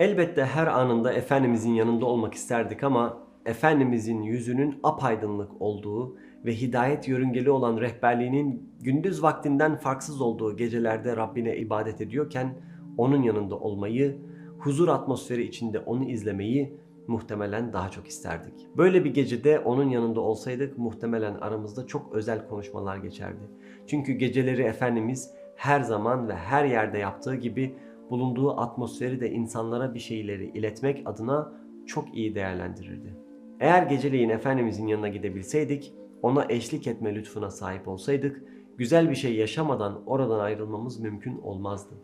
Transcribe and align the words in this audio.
Elbette 0.00 0.44
her 0.44 0.66
anında 0.66 1.12
Efendimizin 1.12 1.74
yanında 1.74 2.06
olmak 2.06 2.34
isterdik 2.34 2.84
ama 2.84 3.18
Efendimizin 3.46 4.22
yüzünün 4.22 4.80
apaydınlık 4.82 5.62
olduğu 5.62 6.16
ve 6.44 6.54
hidayet 6.54 7.08
yörüngeli 7.08 7.50
olan 7.50 7.80
rehberliğinin 7.80 8.72
gündüz 8.80 9.22
vaktinden 9.22 9.76
farksız 9.76 10.20
olduğu 10.20 10.56
gecelerde 10.56 11.16
Rabbine 11.16 11.56
ibadet 11.56 12.00
ediyorken 12.00 12.54
onun 12.96 13.22
yanında 13.22 13.58
olmayı, 13.58 14.18
huzur 14.58 14.88
atmosferi 14.88 15.42
içinde 15.42 15.78
onu 15.78 16.04
izlemeyi 16.04 16.78
muhtemelen 17.06 17.72
daha 17.72 17.88
çok 17.88 18.06
isterdik. 18.06 18.68
Böyle 18.76 19.04
bir 19.04 19.14
gecede 19.14 19.58
onun 19.58 19.88
yanında 19.88 20.20
olsaydık 20.20 20.78
muhtemelen 20.78 21.34
aramızda 21.34 21.86
çok 21.86 22.12
özel 22.12 22.48
konuşmalar 22.48 22.96
geçerdi. 22.96 23.42
Çünkü 23.86 24.12
geceleri 24.12 24.62
Efendimiz 24.62 25.30
her 25.56 25.80
zaman 25.80 26.28
ve 26.28 26.34
her 26.34 26.64
yerde 26.64 26.98
yaptığı 26.98 27.34
gibi 27.34 27.74
bulunduğu 28.10 28.60
atmosferi 28.60 29.20
de 29.20 29.30
insanlara 29.30 29.94
bir 29.94 30.00
şeyleri 30.00 30.50
iletmek 30.50 31.02
adına 31.06 31.52
çok 31.86 32.14
iyi 32.14 32.34
değerlendirirdi. 32.34 33.16
Eğer 33.60 33.82
geceleyin 33.82 34.28
Efendimizin 34.28 34.86
yanına 34.86 35.08
gidebilseydik, 35.08 35.94
ona 36.22 36.46
eşlik 36.48 36.86
etme 36.86 37.14
lütfuna 37.14 37.50
sahip 37.50 37.88
olsaydık, 37.88 38.44
güzel 38.76 39.10
bir 39.10 39.14
şey 39.14 39.34
yaşamadan 39.34 40.02
oradan 40.06 40.40
ayrılmamız 40.40 41.00
mümkün 41.00 41.38
olmazdı. 41.38 41.94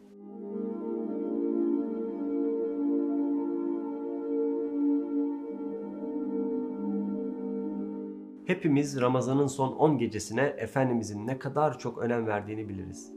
Hepimiz 8.46 9.00
Ramazan'ın 9.00 9.46
son 9.46 9.72
10 9.72 9.98
gecesine 9.98 10.54
Efendimizin 10.58 11.26
ne 11.26 11.38
kadar 11.38 11.78
çok 11.78 11.98
önem 11.98 12.26
verdiğini 12.26 12.68
biliriz. 12.68 13.12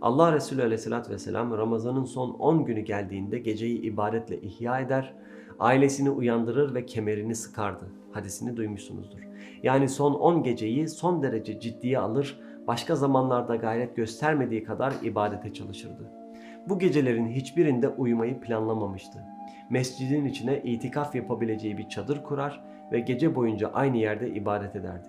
Allah 0.00 0.32
Resulü 0.32 0.62
Aleyhisselatü 0.62 1.12
Vesselam 1.12 1.58
Ramazan'ın 1.58 2.04
son 2.04 2.30
10 2.30 2.64
günü 2.64 2.80
geldiğinde 2.80 3.38
geceyi 3.38 3.80
ibadetle 3.80 4.40
ihya 4.40 4.80
eder, 4.80 5.14
ailesini 5.58 6.10
uyandırır 6.10 6.74
ve 6.74 6.86
kemerini 6.86 7.34
sıkardı. 7.34 7.84
Hadisini 8.12 8.56
duymuşsunuzdur. 8.56 9.18
Yani 9.62 9.88
son 9.88 10.14
10 10.14 10.42
geceyi 10.42 10.88
son 10.88 11.22
derece 11.22 11.60
ciddiye 11.60 11.98
alır, 11.98 12.40
başka 12.66 12.96
zamanlarda 12.96 13.56
gayret 13.56 13.96
göstermediği 13.96 14.64
kadar 14.64 14.92
ibadete 15.02 15.52
çalışırdı. 15.52 16.10
Bu 16.68 16.78
gecelerin 16.78 17.28
hiçbirinde 17.28 17.88
uyumayı 17.88 18.40
planlamamıştı. 18.40 19.18
Mescidin 19.70 20.24
içine 20.24 20.62
itikaf 20.62 21.14
yapabileceği 21.14 21.78
bir 21.78 21.88
çadır 21.88 22.22
kurar 22.22 22.64
ve 22.92 23.00
gece 23.00 23.34
boyunca 23.34 23.70
aynı 23.72 23.96
yerde 23.96 24.30
ibadet 24.30 24.76
ederdi. 24.76 25.08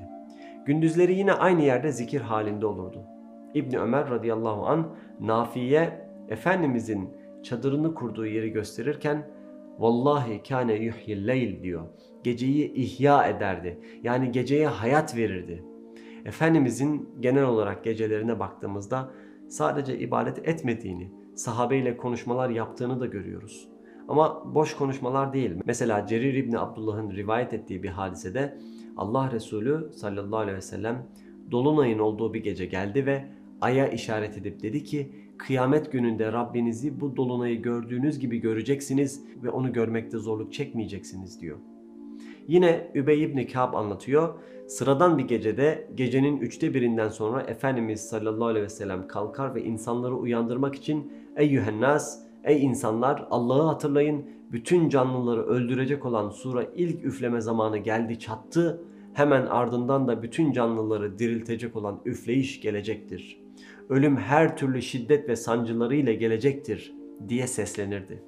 Gündüzleri 0.65 1.13
yine 1.13 1.33
aynı 1.33 1.61
yerde 1.61 1.91
zikir 1.91 2.21
halinde 2.21 2.65
olurdu. 2.65 3.20
İbni 3.53 3.79
Ömer 3.79 4.09
radıyallahu 4.09 4.67
an 4.67 4.95
Nafi'ye 5.19 6.11
Efendimizin 6.29 7.09
çadırını 7.43 7.93
kurduğu 7.93 8.25
yeri 8.25 8.51
gösterirken 8.51 9.31
Vallahi 9.79 10.43
kâne 10.43 10.73
yuhyil 10.73 11.27
leyl 11.27 11.63
diyor. 11.63 11.85
Geceyi 12.23 12.73
ihya 12.73 13.27
ederdi. 13.27 13.79
Yani 14.03 14.31
geceye 14.31 14.67
hayat 14.67 15.15
verirdi. 15.15 15.63
Efendimizin 16.25 17.09
genel 17.19 17.43
olarak 17.43 17.83
gecelerine 17.83 18.39
baktığımızda 18.39 19.11
sadece 19.47 19.99
ibadet 19.99 20.47
etmediğini, 20.47 21.11
sahabeyle 21.35 21.97
konuşmalar 21.97 22.49
yaptığını 22.49 22.99
da 22.99 23.05
görüyoruz. 23.05 23.67
Ama 24.07 24.55
boş 24.55 24.75
konuşmalar 24.75 25.33
değil. 25.33 25.51
Mesela 25.65 26.05
Cerir 26.05 26.33
İbni 26.33 26.59
Abdullah'ın 26.59 27.11
rivayet 27.11 27.53
ettiği 27.53 27.83
bir 27.83 27.89
hadisede 27.89 28.57
Allah 28.97 29.31
Resulü 29.31 29.93
sallallahu 29.93 30.39
aleyhi 30.39 30.57
ve 30.57 30.61
sellem 30.61 31.07
Dolunay'ın 31.51 31.99
olduğu 31.99 32.33
bir 32.33 32.43
gece 32.43 32.65
geldi 32.65 33.05
ve 33.05 33.25
aya 33.61 33.87
işaret 33.87 34.37
edip 34.37 34.63
dedi 34.63 34.83
ki 34.83 35.11
kıyamet 35.37 35.91
gününde 35.91 36.31
Rabbinizi 36.31 37.01
bu 37.01 37.15
dolunayı 37.17 37.61
gördüğünüz 37.61 38.19
gibi 38.19 38.37
göreceksiniz 38.37 39.23
ve 39.43 39.49
onu 39.49 39.73
görmekte 39.73 40.17
zorluk 40.17 40.53
çekmeyeceksiniz 40.53 41.41
diyor. 41.41 41.57
Yine 42.47 42.91
Übey 42.95 43.23
ibn 43.23 43.43
Kâb 43.43 43.73
anlatıyor. 43.73 44.33
Sıradan 44.67 45.17
bir 45.17 45.23
gecede 45.23 45.87
gecenin 45.95 46.37
üçte 46.37 46.73
birinden 46.73 47.09
sonra 47.09 47.41
Efendimiz 47.41 48.01
sallallahu 48.01 48.45
aleyhi 48.45 48.65
ve 48.65 48.69
sellem 48.69 49.07
kalkar 49.07 49.55
ve 49.55 49.63
insanları 49.63 50.15
uyandırmak 50.15 50.75
için 50.75 51.11
Ey 51.35 51.59
nas, 51.79 52.19
ey 52.43 52.65
insanlar 52.65 53.27
Allah'ı 53.31 53.67
hatırlayın. 53.67 54.25
Bütün 54.51 54.89
canlıları 54.89 55.45
öldürecek 55.45 56.05
olan 56.05 56.29
sura 56.29 56.63
ilk 56.75 57.05
üfleme 57.05 57.41
zamanı 57.41 57.77
geldi 57.77 58.19
çattı. 58.19 58.83
Hemen 59.13 59.45
ardından 59.45 60.07
da 60.07 60.23
bütün 60.23 60.51
canlıları 60.51 61.19
diriltecek 61.19 61.75
olan 61.75 61.99
üfleyiş 62.05 62.61
gelecektir. 62.61 63.41
Ölüm 63.91 64.17
her 64.17 64.57
türlü 64.57 64.81
şiddet 64.81 65.29
ve 65.29 65.35
sancılarıyla 65.35 66.13
gelecektir 66.13 66.93
diye 67.29 67.47
seslenirdi. 67.47 68.23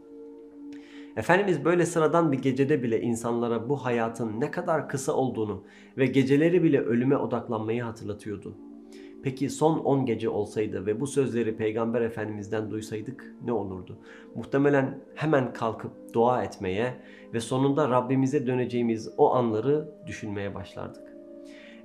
Efendimiz 1.18 1.66
böyle 1.66 1.85
sıradan 1.85 2.31
bir 2.31 2.40
gecede 2.40 2.84
bile 2.84 3.01
insanlara 3.01 3.69
bu 3.69 3.85
hayatın 3.85 4.41
ne 4.41 4.52
kadar 4.52 4.90
kısa 4.90 5.13
olduğunu 5.13 5.63
ve 5.97 6.06
geceleri 6.06 6.63
bile 6.63 6.79
ölüme 6.79 7.18
odaklanmayı 7.18 7.84
hatırlatıyordu. 7.84 8.57
Peki 9.23 9.50
son 9.50 9.79
10 9.79 10.06
gece 10.06 10.29
olsaydı 10.29 10.85
ve 10.85 11.00
bu 11.00 11.07
sözleri 11.07 11.57
Peygamber 11.57 12.02
Efendimiz'den 12.02 12.72
duysaydık 12.72 13.35
ne 13.46 13.52
olurdu? 13.52 14.00
Muhtemelen 14.35 15.00
hemen 15.16 15.53
kalkıp 15.53 15.91
dua 16.13 16.44
etmeye 16.44 16.94
ve 17.34 17.40
sonunda 17.40 17.90
Rabbimize 17.90 18.47
döneceğimiz 18.47 19.09
o 19.18 19.34
anları 19.34 19.90
düşünmeye 20.07 20.56
başlardık. 20.56 21.12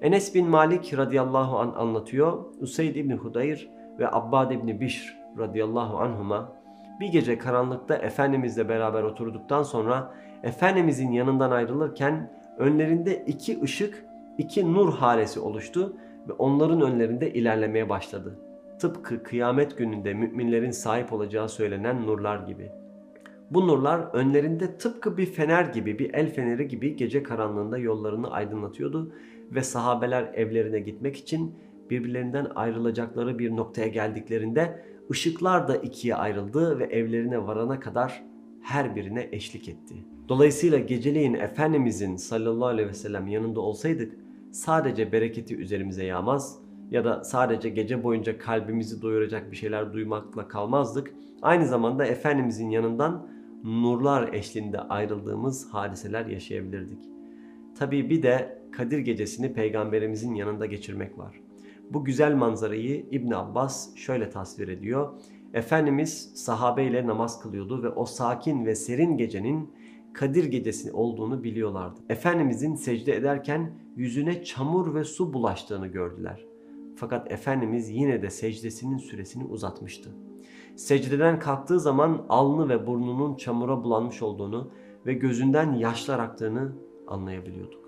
Enes 0.02 0.34
bin 0.34 0.48
Malik 0.48 0.98
radıyallahu 0.98 1.58
an 1.58 1.74
anlatıyor. 1.76 2.44
Useyd 2.60 2.96
İbni 2.96 3.14
Hudayr 3.14 3.68
ve 3.98 4.12
Abbad 4.12 4.50
İbni 4.50 4.80
Bişr 4.80 5.18
radıyallahu 5.38 5.98
anhuma 5.98 6.52
bir 7.00 7.06
gece 7.06 7.38
karanlıkta 7.38 7.96
Efendimizle 7.96 8.68
beraber 8.68 9.02
oturduktan 9.02 9.62
sonra 9.62 10.14
Efendimizin 10.42 11.12
yanından 11.12 11.50
ayrılırken 11.50 12.32
önlerinde 12.58 13.24
iki 13.26 13.62
ışık, 13.62 14.04
iki 14.38 14.72
nur 14.74 14.92
halesi 14.92 15.40
oluştu 15.40 15.96
ve 16.28 16.32
onların 16.32 16.80
önlerinde 16.80 17.32
ilerlemeye 17.32 17.88
başladı. 17.88 18.38
Tıpkı 18.78 19.22
kıyamet 19.22 19.78
gününde 19.78 20.14
müminlerin 20.14 20.70
sahip 20.70 21.12
olacağı 21.12 21.48
söylenen 21.48 22.06
nurlar 22.06 22.46
gibi. 22.46 22.72
Bu 23.50 23.68
nurlar 23.68 24.00
önlerinde 24.12 24.76
tıpkı 24.76 25.16
bir 25.16 25.26
fener 25.26 25.64
gibi, 25.64 25.98
bir 25.98 26.14
el 26.14 26.34
feneri 26.34 26.68
gibi 26.68 26.96
gece 26.96 27.22
karanlığında 27.22 27.78
yollarını 27.78 28.30
aydınlatıyordu 28.30 29.12
ve 29.52 29.62
sahabeler 29.62 30.32
evlerine 30.34 30.80
gitmek 30.80 31.16
için 31.16 31.54
birbirlerinden 31.90 32.46
ayrılacakları 32.54 33.38
bir 33.38 33.56
noktaya 33.56 33.88
geldiklerinde 33.88 34.84
ışıklar 35.10 35.68
da 35.68 35.76
ikiye 35.76 36.14
ayrıldı 36.14 36.78
ve 36.78 36.84
evlerine 36.84 37.46
varana 37.46 37.80
kadar 37.80 38.24
her 38.62 38.96
birine 38.96 39.28
eşlik 39.32 39.68
etti. 39.68 39.94
Dolayısıyla 40.28 40.78
geceleyin 40.78 41.34
Efendimizin 41.34 42.16
sallallahu 42.16 42.66
aleyhi 42.66 42.88
ve 42.88 42.94
sellem 42.94 43.26
yanında 43.26 43.60
olsaydık 43.60 44.12
sadece 44.50 45.12
bereketi 45.12 45.56
üzerimize 45.56 46.04
yağmaz 46.04 46.58
ya 46.90 47.04
da 47.04 47.24
sadece 47.24 47.68
gece 47.68 48.04
boyunca 48.04 48.38
kalbimizi 48.38 49.02
doyuracak 49.02 49.50
bir 49.50 49.56
şeyler 49.56 49.92
duymakla 49.92 50.48
kalmazdık. 50.48 51.14
Aynı 51.42 51.66
zamanda 51.66 52.06
Efendimizin 52.06 52.70
yanından 52.70 53.28
nurlar 53.64 54.32
eşliğinde 54.32 54.80
ayrıldığımız 54.80 55.68
hadiseler 55.72 56.26
yaşayabilirdik. 56.26 57.00
Tabii 57.78 58.10
bir 58.10 58.22
de 58.22 58.57
Kadir 58.72 58.98
gecesini 58.98 59.52
peygamberimizin 59.52 60.34
yanında 60.34 60.66
geçirmek 60.66 61.18
var. 61.18 61.40
Bu 61.90 62.04
güzel 62.04 62.34
manzarayı 62.34 63.06
İbn 63.10 63.32
Abbas 63.32 63.96
şöyle 63.96 64.30
tasvir 64.30 64.68
ediyor. 64.68 65.12
Efendimiz 65.54 66.32
sahabe 66.34 66.84
ile 66.84 67.06
namaz 67.06 67.40
kılıyordu 67.40 67.82
ve 67.82 67.88
o 67.88 68.04
sakin 68.04 68.66
ve 68.66 68.74
serin 68.74 69.16
gecenin 69.16 69.70
Kadir 70.12 70.44
gecesi 70.44 70.92
olduğunu 70.92 71.44
biliyorlardı. 71.44 72.00
Efendimizin 72.08 72.74
secde 72.74 73.16
ederken 73.16 73.72
yüzüne 73.96 74.44
çamur 74.44 74.94
ve 74.94 75.04
su 75.04 75.32
bulaştığını 75.32 75.86
gördüler. 75.86 76.44
Fakat 76.96 77.32
Efendimiz 77.32 77.90
yine 77.90 78.22
de 78.22 78.30
secdesinin 78.30 78.98
süresini 78.98 79.44
uzatmıştı. 79.44 80.10
Secdeden 80.76 81.38
kalktığı 81.38 81.80
zaman 81.80 82.26
alnı 82.28 82.68
ve 82.68 82.86
burnunun 82.86 83.36
çamura 83.36 83.84
bulanmış 83.84 84.22
olduğunu 84.22 84.70
ve 85.06 85.12
gözünden 85.12 85.72
yaşlar 85.72 86.18
aktığını 86.18 86.72
anlayabiliyorduk. 87.06 87.87